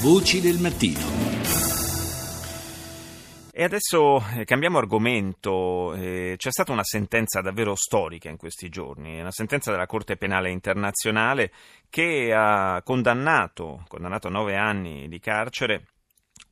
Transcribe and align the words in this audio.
Voci 0.00 0.40
del 0.40 0.60
mattino. 0.60 1.00
E 3.50 3.64
adesso 3.64 4.22
eh, 4.36 4.44
cambiamo 4.44 4.78
argomento. 4.78 5.92
Eh, 5.94 6.34
c'è 6.36 6.52
stata 6.52 6.70
una 6.70 6.84
sentenza 6.84 7.40
davvero 7.40 7.74
storica 7.74 8.28
in 8.28 8.36
questi 8.36 8.68
giorni, 8.68 9.18
una 9.18 9.32
sentenza 9.32 9.72
della 9.72 9.86
Corte 9.86 10.16
Penale 10.16 10.50
Internazionale 10.50 11.50
che 11.90 12.32
ha 12.32 12.80
condannato, 12.84 13.84
condannato 13.88 14.28
a 14.28 14.30
nove 14.30 14.54
anni 14.54 15.08
di 15.08 15.18
carcere 15.18 15.86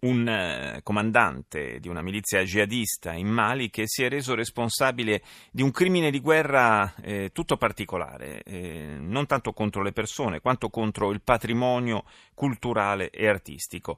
un 0.01 0.29
eh, 0.29 0.81
comandante 0.83 1.79
di 1.81 1.89
una 1.89 2.03
milizia 2.03 2.43
jihadista 2.43 3.13
in 3.13 3.29
Mali 3.29 3.71
che 3.71 3.85
si 3.87 4.03
è 4.03 4.09
reso 4.09 4.35
responsabile 4.35 5.23
di 5.51 5.63
un 5.63 5.71
crimine 5.71 6.11
di 6.11 6.21
guerra 6.21 6.95
eh, 7.03 7.31
tutto 7.33 7.57
particolare, 7.57 8.43
eh, 8.43 8.97
non 8.99 9.27
tanto 9.27 9.53
contro 9.53 9.83
le 9.83 9.93
persone 9.93 10.41
quanto 10.41 10.69
contro 10.69 11.11
il 11.11 11.23
patrimonio 11.23 12.05
culturale 12.35 13.11
e 13.11 13.27
artistico. 13.27 13.97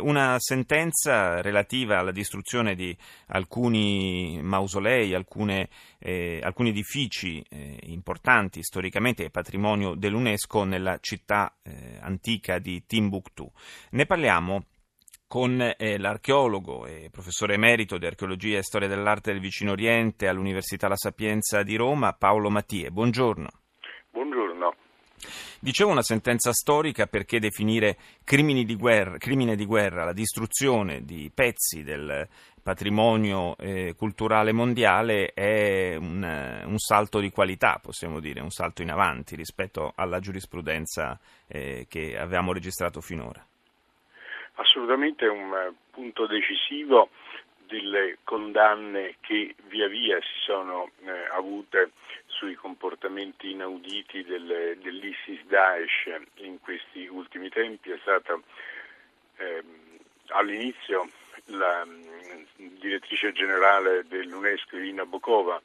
una 0.00 0.36
sentenza 0.38 1.40
relativa 1.40 1.98
alla 1.98 2.10
distruzione 2.10 2.74
di 2.74 2.96
alcuni 3.26 4.40
mausolei, 4.42 5.14
alcune, 5.14 5.68
eh, 5.98 6.40
alcuni 6.42 6.70
edifici 6.70 7.44
eh, 7.48 7.78
importanti 7.84 8.62
storicamente 8.62 9.24
e 9.24 9.30
patrimonio 9.30 9.94
dell'UNESCO 9.94 10.64
nella 10.64 10.98
città 11.00 11.54
eh, 11.62 11.98
antica 12.00 12.58
di 12.58 12.84
Timbuktu. 12.86 13.50
Ne 13.90 14.06
parliamo 14.06 14.64
con 15.28 15.60
eh, 15.60 15.98
l'archeologo 15.98 16.86
e 16.86 17.10
professore 17.12 17.54
emerito 17.54 17.98
di 17.98 18.06
archeologia 18.06 18.56
e 18.56 18.62
storia 18.62 18.88
dell'arte 18.88 19.30
del 19.30 19.40
vicino 19.40 19.72
Oriente 19.72 20.26
all'Università 20.26 20.88
La 20.88 20.96
Sapienza 20.96 21.62
di 21.62 21.76
Roma, 21.76 22.14
Paolo 22.14 22.48
Mattie. 22.48 22.90
Buongiorno. 22.90 23.48
Buongiorno. 24.10 24.74
Dicevo 25.60 25.90
una 25.90 26.02
sentenza 26.02 26.52
storica 26.52 27.06
perché 27.06 27.40
definire 27.40 27.98
di 28.24 28.76
guerra, 28.76 29.18
crimine 29.18 29.54
di 29.54 29.66
guerra 29.66 30.04
la 30.04 30.12
distruzione 30.12 31.04
di 31.04 31.30
pezzi 31.34 31.82
del 31.82 32.26
patrimonio 32.62 33.56
eh, 33.58 33.94
culturale 33.96 34.52
mondiale 34.52 35.32
è 35.34 35.96
un, 35.96 36.62
un, 36.64 36.78
salto 36.78 37.18
di 37.18 37.30
qualità, 37.30 37.80
possiamo 37.82 38.20
dire, 38.20 38.40
un 38.40 38.50
salto 38.50 38.82
in 38.82 38.90
avanti 38.90 39.36
rispetto 39.36 39.92
alla 39.94 40.20
giurisprudenza 40.20 41.18
eh, 41.48 41.86
che 41.88 42.16
avevamo 42.16 42.52
registrato 42.52 43.00
finora 43.00 43.44
assolutamente 44.58 45.26
un 45.26 45.52
eh, 45.54 45.72
punto 45.90 46.26
decisivo 46.26 47.10
delle 47.66 48.18
condanne 48.24 49.16
che 49.20 49.54
via 49.66 49.88
via 49.88 50.18
si 50.20 50.40
sono 50.44 50.90
eh, 51.04 51.26
avute 51.32 51.90
sui 52.26 52.54
comportamenti 52.54 53.50
inauditi 53.50 54.24
del, 54.24 54.78
dell'ISIS 54.80 55.44
Daesh 55.46 56.20
in 56.36 56.60
questi 56.60 57.06
ultimi 57.06 57.50
tempi. 57.50 57.90
È 57.90 57.98
stata 58.00 58.38
eh, 59.36 59.62
all'inizio 60.28 61.08
la 61.46 61.84
mm, 61.84 62.78
direttrice 62.80 63.32
generale 63.32 64.06
dell'UNESCO 64.06 64.76
Irina 64.76 65.04
Bokova 65.04 65.60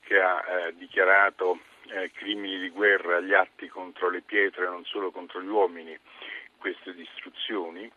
che 0.00 0.20
ha 0.20 0.42
eh, 0.46 0.74
dichiarato 0.76 1.60
eh, 1.88 2.10
crimini 2.12 2.58
di 2.58 2.70
guerra 2.70 3.20
gli 3.20 3.32
atti 3.34 3.68
contro 3.68 4.10
le 4.10 4.20
pietre 4.20 4.66
non 4.66 4.84
solo 4.84 5.10
contro 5.10 5.40
gli 5.40 5.48
uomini 5.48 5.96
queste 6.58 6.94
distruzioni 6.94 7.90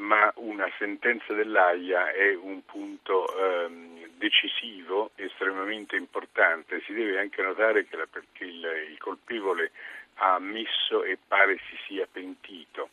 ma 0.00 0.32
una 0.36 0.68
sentenza 0.78 1.32
dell'AIA 1.34 2.12
è 2.12 2.34
un 2.34 2.64
punto 2.64 3.26
ehm, 3.36 4.08
decisivo, 4.16 5.10
estremamente 5.14 5.96
importante. 5.96 6.82
Si 6.86 6.92
deve 6.92 7.18
anche 7.18 7.42
notare 7.42 7.86
che, 7.86 7.96
la, 7.96 8.06
che 8.32 8.44
il, 8.44 8.64
il 8.90 8.98
colpevole 8.98 9.70
ha 10.16 10.34
ammesso 10.34 11.04
e 11.04 11.18
pare 11.26 11.58
si 11.68 11.76
sia 11.86 12.06
pentito. 12.10 12.90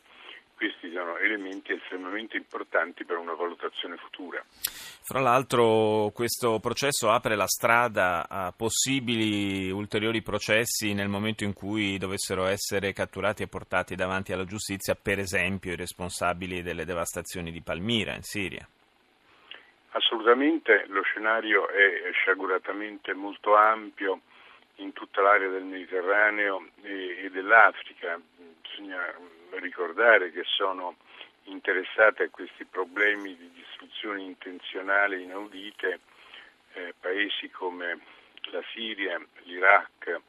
Questi 0.58 0.90
sono 0.90 1.16
elementi 1.18 1.72
estremamente 1.72 2.36
importanti 2.36 3.04
per 3.04 3.16
una 3.16 3.34
valutazione 3.34 3.96
futura. 3.96 4.42
Fra 4.50 5.20
l'altro 5.20 6.10
questo 6.12 6.58
processo 6.58 7.10
apre 7.10 7.36
la 7.36 7.46
strada 7.46 8.26
a 8.28 8.50
possibili 8.50 9.70
ulteriori 9.70 10.20
processi 10.20 10.94
nel 10.94 11.06
momento 11.06 11.44
in 11.44 11.52
cui 11.52 11.96
dovessero 11.96 12.46
essere 12.46 12.92
catturati 12.92 13.44
e 13.44 13.46
portati 13.46 13.94
davanti 13.94 14.32
alla 14.32 14.44
giustizia, 14.44 14.98
per 15.00 15.20
esempio 15.20 15.74
i 15.74 15.76
responsabili 15.76 16.60
delle 16.60 16.84
devastazioni 16.84 17.52
di 17.52 17.62
Palmira 17.62 18.16
in 18.16 18.22
Siria. 18.22 18.66
Assolutamente, 19.92 20.86
lo 20.88 21.02
scenario 21.02 21.68
è 21.68 22.10
sciaguratamente 22.14 23.14
molto 23.14 23.54
ampio 23.54 24.22
in 24.76 24.92
tutta 24.92 25.22
l'area 25.22 25.48
del 25.48 25.62
Mediterraneo 25.62 26.66
e, 26.82 27.30
dell'Africa. 27.30 28.20
Bisogna 28.60 29.36
ricordare 29.58 30.30
che 30.32 30.42
sono 30.44 30.96
interessate 31.44 32.24
a 32.24 32.30
questi 32.30 32.64
problemi 32.64 33.36
di 33.36 33.50
distruzione 33.52 34.22
intenzionale 34.22 35.20
inaudite 35.20 36.00
eh, 36.74 36.94
paesi 37.00 37.50
come 37.50 37.98
la 38.50 38.62
Siria, 38.72 39.20
l'Iraq, 39.42 40.20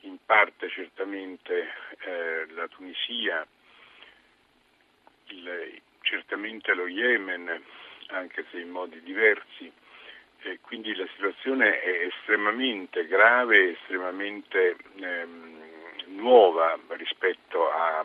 in 0.00 0.18
parte 0.24 0.68
certamente 0.68 1.72
eh, 2.00 2.46
la 2.54 2.68
Tunisia, 2.68 3.46
il, 5.28 5.80
certamente 6.00 6.74
lo 6.74 6.86
Yemen, 6.86 7.62
anche 8.08 8.44
se 8.50 8.58
in 8.58 8.70
modi 8.70 9.02
diversi. 9.02 9.70
E 10.46 10.58
quindi 10.60 10.94
la 10.94 11.06
situazione 11.14 11.80
è 11.80 12.06
estremamente 12.06 13.06
grave, 13.06 13.70
estremamente 13.72 14.76
ehm, 14.96 15.62
nuova 16.08 16.78
rispetto 16.88 17.70
a, 17.70 18.04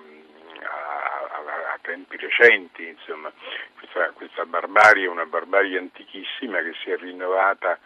tempi 1.82 2.18
recenti, 2.18 2.88
insomma. 2.88 3.32
Questa, 3.78 4.12
questa 4.12 4.46
barbarie 4.46 5.06
è 5.06 5.10
una 5.10 5.26
barbarie 5.26 5.78
antichissima 5.78 6.62
che 6.62 6.74
si 6.84 6.92
è 6.92 6.98
rinnovata 6.98 7.80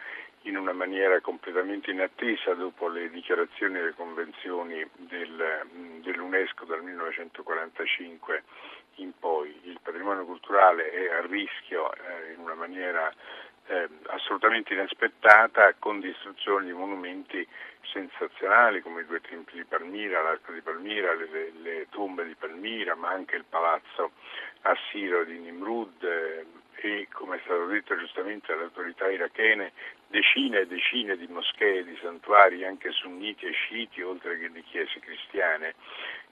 in 0.43 0.57
una 0.57 0.73
maniera 0.73 1.21
completamente 1.21 1.91
inattesa 1.91 2.53
dopo 2.53 2.89
le 2.89 3.09
dichiarazioni 3.09 3.77
e 3.77 3.83
le 3.83 3.93
convenzioni 3.93 4.85
del, 4.95 5.65
dell'UNESCO 6.01 6.65
dal 6.65 6.83
1945 6.83 8.43
in 8.95 9.11
poi. 9.17 9.57
Il 9.63 9.79
patrimonio 9.81 10.25
culturale 10.25 10.89
è 10.91 11.13
a 11.13 11.25
rischio 11.25 11.93
eh, 11.93 12.33
in 12.33 12.39
una 12.39 12.55
maniera 12.55 13.13
eh, 13.67 13.87
assolutamente 14.07 14.73
inaspettata 14.73 15.73
con 15.79 15.99
distruzione 15.99 16.65
di 16.65 16.73
monumenti 16.73 17.47
sensazionali 17.91 18.81
come 18.81 19.01
i 19.01 19.05
due 19.05 19.21
templi 19.21 19.59
di 19.59 19.65
Palmira, 19.65 20.21
l'arco 20.21 20.51
di 20.51 20.61
Palmira, 20.61 21.13
le, 21.13 21.27
le, 21.29 21.51
le 21.61 21.87
tombe 21.89 22.25
di 22.25 22.35
Palmira, 22.35 22.95
ma 22.95 23.09
anche 23.09 23.35
il 23.35 23.45
palazzo 23.47 24.11
assiro 24.61 25.23
di 25.23 25.37
Nimrud 25.37 26.03
eh, 26.03 26.45
e, 26.75 27.07
come 27.11 27.37
è 27.37 27.41
stato 27.43 27.65
detto 27.67 27.97
giustamente 27.97 28.51
dalle 28.51 28.65
autorità 28.65 29.09
irachene, 29.09 29.71
decine 30.13 30.59
e 30.59 30.67
decine 30.67 31.17
di 31.17 31.25
moschee, 31.25 31.83
di 31.83 31.97
santuari 31.99 32.63
anche 32.63 32.91
sunniti 32.91 33.47
e 33.47 33.51
sciiti, 33.51 34.03
oltre 34.03 34.37
che 34.37 34.51
di 34.51 34.63
chiese 34.69 34.99
cristiane 34.99 35.73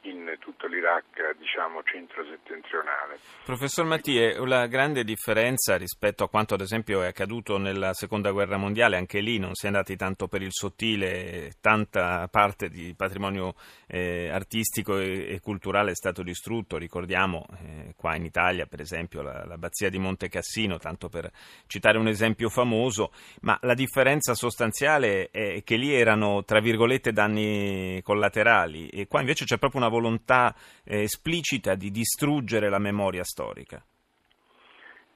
in 0.04 0.36
tutto 0.40 0.68
l'Iraq 0.68 1.36
diciamo 1.38 1.84
centro-settentrionale. 1.84 3.20
Professor 3.46 3.86
Mattie, 3.86 4.36
la 4.46 4.66
grande 4.68 5.04
differenza 5.04 5.78
rispetto 5.78 6.24
a 6.24 6.30
quanto 6.30 6.56
ad 6.56 6.62
esempio 6.62 7.04
è 7.04 7.08
accaduto 7.08 7.58
nella 7.58 7.94
seconda 7.94 8.32
guerra 8.32 8.58
mondiale, 8.58 8.98
anche 8.98 9.20
lì 9.20 9.38
non 9.38 9.54
si 9.54 9.66
è 9.66 9.68
andati 9.68 9.96
tanto 9.96 10.28
per 10.28 10.42
il 10.42 10.52
sottile, 10.52 11.52
tanta 11.62 12.28
parte 12.30 12.70
di 12.70 12.94
patrimonio 12.96 13.54
eh, 13.88 14.30
artistico 14.30 14.98
e, 14.98 15.34
e, 15.34 15.40
culturale 15.40 15.92
è 15.92 15.96
stato 15.96 16.24
distrutto, 16.24 16.78
ricordiamo 16.78 17.46
eh, 17.60 17.94
qua 17.96 18.16
in 18.16 18.26
Italia 18.26 18.66
per 18.66 18.80
esempio 18.80 19.22
la, 19.22 19.46
l'abbazia 19.46 19.90
di 19.90 20.00
Monte 20.00 20.30
Cassino, 20.30 20.78
tanto 20.78 21.10
per 21.10 21.30
citare 21.68 21.98
un 21.98 22.08
esempio 22.08 22.50
famoso, 22.50 23.12
ma 23.42 23.58
la 23.62 23.71
differenza 23.74 24.34
sostanziale 24.34 25.30
è 25.32 25.64
che 25.64 25.76
lì 25.76 25.94
erano 25.94 26.44
tra 26.44 26.60
virgolette 26.60 27.12
danni 27.12 28.02
collaterali 28.04 28.90
e 28.90 29.08
qua 29.08 29.20
invece 29.20 29.46
c'è 29.46 29.58
proprio 29.58 29.82
una 29.82 29.90
volontà 29.90 30.54
eh, 30.84 31.02
esplicita 31.02 31.76
di 31.76 31.92
distruggere 31.92 32.70
la 32.70 32.80
memoria 32.80 33.24
storica. 33.24 33.84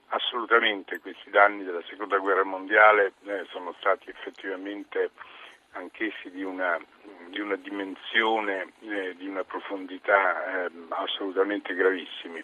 Assolutamente, 0.09 0.99
questi 0.99 1.29
danni 1.29 1.63
della 1.63 1.83
seconda 1.89 2.17
guerra 2.17 2.45
mondiale 2.45 3.13
eh, 3.25 3.45
sono 3.49 3.73
stati 3.79 4.09
effettivamente 4.09 5.11
anch'essi 5.71 6.31
di 6.31 6.43
una, 6.43 6.79
di 7.29 7.39
una 7.39 7.55
dimensione, 7.55 8.71
eh, 8.81 9.15
di 9.17 9.27
una 9.27 9.43
profondità 9.43 10.65
eh, 10.65 10.71
assolutamente 10.89 11.73
gravissimi 11.73 12.43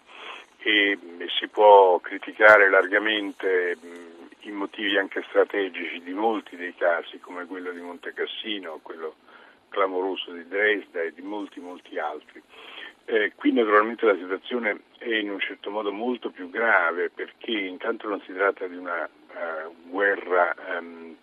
e, 0.58 0.98
e, 1.18 1.26
si 1.38 1.48
può 1.48 1.98
criticare 2.00 2.70
largamente 2.70 3.76
mh, 3.80 4.21
i 4.42 4.50
motivi 4.50 4.96
anche 4.96 5.24
strategici 5.28 6.02
di 6.02 6.12
molti 6.12 6.56
dei 6.56 6.74
casi 6.74 7.18
come 7.18 7.46
quello 7.46 7.70
di 7.70 7.80
Monte 7.80 8.12
Cassino, 8.12 8.80
quello 8.82 9.16
clamoroso 9.68 10.32
di 10.32 10.46
Dresda 10.46 11.02
e 11.02 11.12
di 11.12 11.22
molti 11.22 11.60
molti 11.60 11.98
altri. 11.98 12.42
Eh, 13.04 13.32
qui 13.34 13.52
naturalmente 13.52 14.06
la 14.06 14.16
situazione 14.16 14.82
è 14.98 15.12
in 15.12 15.30
un 15.30 15.40
certo 15.40 15.70
modo 15.70 15.90
molto 15.90 16.30
più 16.30 16.48
grave 16.50 17.10
perché 17.10 17.50
intanto 17.50 18.08
non 18.08 18.20
si 18.20 18.32
tratta 18.32 18.66
di 18.68 18.76
una 18.76 19.04
uh, 19.04 19.90
guerra 19.90 20.54
um, 20.78 21.16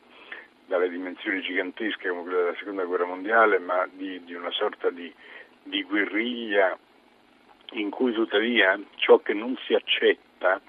dalle 0.66 0.90
dimensioni 0.90 1.42
gigantesche 1.42 2.10
come 2.10 2.24
quella 2.24 2.38
della 2.40 2.56
seconda 2.58 2.84
guerra 2.84 3.06
mondiale, 3.06 3.60
ma 3.60 3.88
di, 3.92 4.24
di 4.26 4.34
una 4.34 4.52
sorta 4.52 4.90
di, 4.90 5.12
di 5.64 5.84
guerriglia 5.84 6.78
in 7.74 7.90
cui 7.90 8.14
tuttavia 8.14 8.80
ciò 8.96 9.20
che 9.20 9.34
non 9.34 9.58
si 9.66 9.74
accetta 9.74 10.62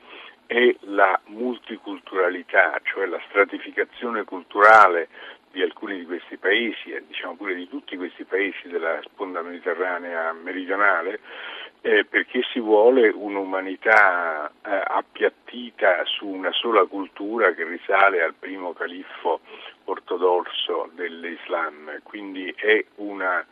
è 0.50 0.74
la 0.80 1.16
multiculturalità, 1.26 2.80
cioè 2.82 3.06
la 3.06 3.22
stratificazione 3.28 4.24
culturale 4.24 5.06
di 5.52 5.62
alcuni 5.62 6.00
di 6.00 6.06
questi 6.06 6.38
paesi 6.38 6.90
e 6.90 7.04
diciamo 7.06 7.36
pure 7.36 7.54
di 7.54 7.68
tutti 7.68 7.96
questi 7.96 8.24
paesi 8.24 8.66
della 8.66 8.98
sponda 9.04 9.42
mediterranea 9.42 10.32
meridionale, 10.32 11.20
eh, 11.82 12.04
perché 12.04 12.42
si 12.52 12.58
vuole 12.58 13.10
un'umanità 13.10 14.48
eh, 14.48 14.82
appiattita 14.86 16.04
su 16.06 16.26
una 16.26 16.50
sola 16.50 16.84
cultura 16.86 17.54
che 17.54 17.62
risale 17.62 18.20
al 18.20 18.34
primo 18.34 18.72
califfo 18.72 19.42
ortodosso 19.84 20.90
dell'Islam, 20.94 22.00
quindi 22.02 22.52
è 22.56 22.84
una, 22.96 23.46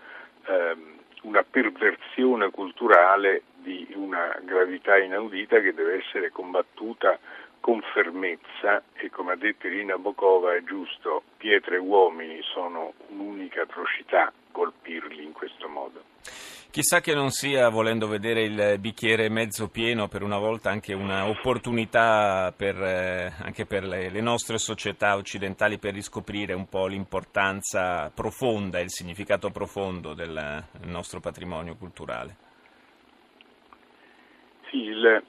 ehm, 0.47 0.98
una 1.23 1.43
perversione 1.43 2.51
culturale 2.51 3.43
di 3.57 3.89
una 3.95 4.39
gravità 4.43 4.97
inaudita 4.99 5.61
che 5.61 5.75
deve 5.75 5.99
essere 6.05 6.31
combattuta 6.31 7.19
con 7.61 7.83
fermezza 7.93 8.83
e 8.95 9.11
come 9.11 9.33
ha 9.33 9.37
detto 9.37 9.67
Irina 9.67 9.99
Bokova 9.99 10.55
è 10.55 10.63
giusto, 10.63 11.23
pietre 11.37 11.77
e 11.77 11.81
uomini 11.81 12.41
sono 12.43 12.95
un'unica 13.09 13.63
atrocità 13.63 14.33
colpirli 14.53 15.25
in 15.25 15.33
questo 15.33 15.69
modo. 15.69 16.03
Chissà 16.71 17.01
che 17.01 17.15
non 17.15 17.31
sia, 17.31 17.71
volendo 17.71 18.07
vedere 18.07 18.43
il 18.43 18.79
bicchiere 18.79 19.31
mezzo 19.31 19.69
pieno, 19.69 20.07
per 20.07 20.23
una 20.23 20.37
volta 20.37 20.69
anche 20.69 20.93
un'opportunità 20.93 22.53
per, 22.55 22.77
eh, 22.77 23.33
anche 23.43 23.65
per 23.65 23.85
le, 23.85 24.11
le, 24.11 24.21
nostre 24.21 24.59
società 24.59 25.17
occidentali 25.17 25.79
per 25.79 25.95
riscoprire 25.95 26.53
un 26.53 26.69
po' 26.69 26.87
l'importanza 26.87 28.11
profonda, 28.15 28.81
il 28.81 28.91
significato 28.91 29.49
profondo 29.49 30.13
del, 30.13 30.63
del 30.79 30.91
nostro 30.91 31.21
patrimonio 31.21 31.75
culturale. 31.75 32.37
Sì, 34.69 34.77
il, 34.77 35.23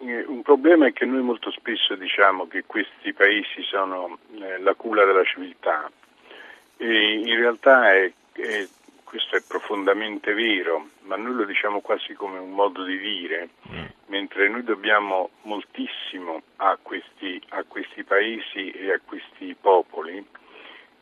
eh, 0.00 0.24
un 0.26 0.42
problema 0.42 0.88
è 0.88 0.92
che 0.92 1.06
noi 1.06 1.22
molto 1.22 1.50
spesso 1.52 1.94
diciamo 1.94 2.46
che 2.46 2.64
questi 2.66 3.14
paesi 3.14 3.62
sono 3.62 4.18
eh, 4.34 4.58
la 4.58 4.74
culla 4.74 5.06
della 5.06 5.24
civiltà 5.24 5.90
e 6.76 7.14
in 7.14 7.34
realtà 7.36 7.94
è, 7.94 8.12
è 8.32 8.66
questo 9.12 9.36
è 9.36 9.42
profondamente 9.46 10.32
vero, 10.32 10.88
ma 11.02 11.16
noi 11.16 11.34
lo 11.34 11.44
diciamo 11.44 11.82
quasi 11.82 12.14
come 12.14 12.38
un 12.38 12.52
modo 12.52 12.82
di 12.82 12.96
dire, 12.98 13.50
mm. 13.70 13.84
mentre 14.06 14.48
noi 14.48 14.64
dobbiamo 14.64 15.32
moltissimo 15.42 16.40
a 16.56 16.78
questi, 16.80 17.38
a 17.50 17.62
questi, 17.64 18.04
paesi 18.04 18.70
e 18.70 18.90
a 18.90 19.00
questi 19.04 19.54
popoli 19.60 20.26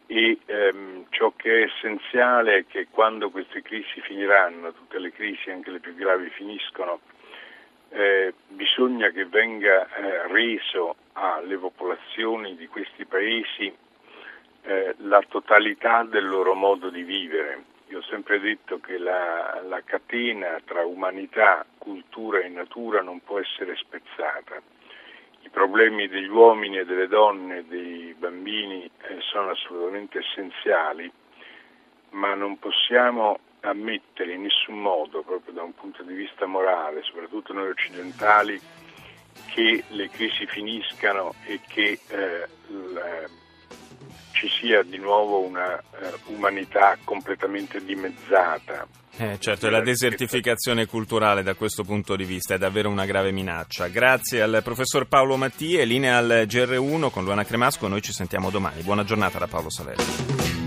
e 0.07 0.39
ehm, 0.45 1.07
ciò 1.11 1.33
che 1.37 1.61
è 1.61 1.63
essenziale 1.67 2.57
è 2.57 2.67
che 2.67 2.89
quando 2.91 3.31
queste 3.31 3.63
crisi 3.63 4.01
finiranno, 4.01 4.73
tutte 4.73 4.99
le 4.99 5.13
crisi, 5.13 5.49
anche 5.49 5.71
le 5.71 5.79
più 5.79 5.95
gravi, 5.95 6.31
finiscono, 6.31 6.99
eh, 7.91 8.35
bisogna 8.49 9.11
che 9.11 9.25
venga 9.27 9.87
eh, 9.87 10.27
reso 10.27 10.97
alle 11.13 11.57
popolazioni 11.59 12.57
di 12.57 12.67
questi 12.67 13.05
paesi 13.05 13.73
eh, 14.63 14.95
la 14.99 15.23
totalità 15.29 16.03
del 16.03 16.27
loro 16.27 16.55
modo 16.55 16.91
di 16.91 17.05
vivere 17.05 17.70
io 17.91 17.99
ho 17.99 18.03
sempre 18.03 18.39
detto 18.39 18.79
che 18.79 18.99
la, 18.99 19.61
la 19.67 19.83
catena 19.83 20.61
tra 20.65 20.85
umanità, 20.87 21.67
cultura 21.77 22.39
e 22.39 22.49
natura 22.49 23.03
non 23.03 23.21
può 23.21 23.41
essere 23.41 23.75
spezzata. 23.77 24.63
I 25.43 25.49
problemi 25.49 26.07
degli 26.07 26.29
uomini 26.29 26.79
e 26.79 26.85
delle 26.85 27.09
donne, 27.09 27.67
dei 27.67 28.15
bambini 28.17 28.85
eh, 28.85 29.17
sono 29.21 29.51
assolutamente 29.51 30.21
essenziali, 30.21 31.11
ma 32.11 32.35
non 32.35 32.61
possiamo 32.61 33.41
ammettere 33.63 34.35
in 34.35 34.43
nessun 34.43 34.81
modo, 34.81 35.23
proprio 35.23 35.53
da 35.53 35.63
un 35.63 35.75
punto 35.75 36.05
di 36.05 36.15
vista 36.15 36.47
morale, 36.47 37.03
soprattutto 37.03 37.53
noi 37.53 37.71
occidentali, 37.71 38.61
che 39.53 39.83
le 39.89 40.09
crisi 40.11 40.47
finiscano 40.47 41.35
e 41.45 41.61
che 41.67 41.99
eh, 42.09 42.47
la, 42.93 43.27
ci 44.41 44.49
sia 44.49 44.83
di 44.83 44.97
nuovo 44.97 45.41
una 45.41 45.75
uh, 45.75 46.33
umanità 46.33 46.97
completamente 47.05 47.85
dimezzata. 47.85 48.87
Eh, 49.19 49.37
certo, 49.39 49.67
e 49.67 49.71
la 49.71 49.83
desertificazione 49.83 50.87
culturale 50.87 51.43
da 51.43 51.55
questo 51.55 51.85
punto 51.85 52.17
di 52.17 52.25
vista 52.25 52.55
è 52.55 52.59
davvero 52.59 52.89
una 52.89 53.05
grave 53.05 53.33
minaccia. 53.33 53.89
Grazie 53.89 54.41
al 54.41 54.61
professor 54.65 55.07
Paolo 55.07 55.37
Mattie, 55.37 55.85
linea 55.85 56.17
al 56.17 56.47
GR1 56.47 57.11
con 57.11 57.25
Luana 57.25 57.45
Cremasco, 57.45 57.87
noi 57.87 58.01
ci 58.01 58.13
sentiamo 58.13 58.49
domani. 58.49 58.81
Buona 58.81 59.05
giornata 59.05 59.39
da 59.39 59.47
Paolo 59.47 59.69
Salerno. 59.69 60.60